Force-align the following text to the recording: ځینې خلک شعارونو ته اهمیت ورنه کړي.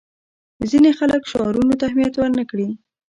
ځینې 0.69 0.91
خلک 0.99 1.21
شعارونو 1.31 1.73
ته 1.79 1.83
اهمیت 1.89 2.13
ورنه 2.17 2.43
کړي. 2.51 2.67